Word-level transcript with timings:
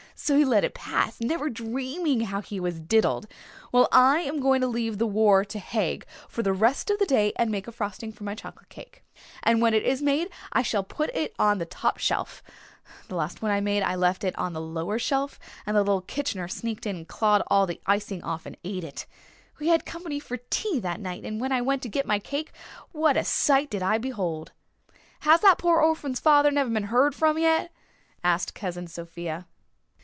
So 0.13 0.37
he 0.37 0.45
let 0.45 0.63
it 0.63 0.75
pass, 0.75 1.19
never 1.19 1.49
dreaming 1.49 2.21
how 2.21 2.41
he 2.41 2.59
was 2.59 2.79
diddled. 2.79 3.25
Well, 3.71 3.87
I 3.91 4.19
am 4.19 4.39
going 4.39 4.61
to 4.61 4.67
leave 4.67 4.99
the 4.99 5.07
war 5.07 5.43
to 5.45 5.57
Haig 5.57 6.05
for 6.29 6.43
the 6.43 6.53
rest 6.53 6.91
of 6.91 6.99
the 6.99 7.07
day 7.07 7.33
and 7.37 7.49
make 7.49 7.67
a 7.67 7.71
frosting 7.71 8.11
for 8.11 8.23
my 8.23 8.35
chocolate 8.35 8.69
cake. 8.69 9.03
And 9.41 9.61
when 9.63 9.73
it 9.73 9.81
is 9.83 10.03
made 10.03 10.29
I 10.53 10.61
shall 10.61 10.83
put 10.83 11.09
it 11.15 11.33
on 11.39 11.57
the 11.57 11.65
top 11.65 11.97
shelf. 11.97 12.43
The 13.07 13.15
last 13.15 13.41
one 13.41 13.49
I 13.49 13.61
made 13.61 13.81
I 13.81 13.95
left 13.95 14.23
it 14.23 14.37
on 14.37 14.53
the 14.53 14.61
lower 14.61 14.99
shelf 14.99 15.39
and 15.65 15.75
little 15.75 16.01
Kitchener 16.01 16.47
sneaked 16.47 16.85
in 16.85 16.97
and 16.97 17.07
clawed 17.07 17.41
all 17.47 17.65
the 17.65 17.81
icing 17.87 18.23
off 18.23 18.45
and 18.45 18.55
ate 18.63 18.83
it. 18.83 19.07
We 19.57 19.69
had 19.69 19.87
company 19.87 20.19
for 20.19 20.37
tea 20.51 20.79
that 20.81 20.99
night 21.01 21.23
and 21.25 21.41
when 21.41 21.51
I 21.51 21.61
went 21.63 21.81
to 21.81 21.89
get 21.89 22.05
my 22.05 22.19
cake 22.19 22.51
what 22.91 23.17
a 23.17 23.23
sight 23.23 23.71
did 23.71 23.81
I 23.81 23.97
behold!" 23.97 24.51
"Has 25.21 25.41
that 25.41 25.57
pore 25.57 25.81
orphan's 25.81 26.19
father 26.19 26.51
never 26.51 26.69
been 26.69 26.89
heerd 26.89 27.15
from 27.15 27.39
yet?" 27.39 27.71
asked 28.23 28.53
Cousin 28.53 28.85
Sophia. 28.85 29.47